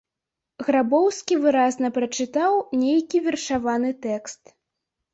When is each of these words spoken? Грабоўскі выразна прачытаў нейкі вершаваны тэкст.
Грабоўскі 0.69 1.37
выразна 1.43 1.93
прачытаў 1.99 2.59
нейкі 2.87 3.25
вершаваны 3.29 3.97
тэкст. 4.11 4.43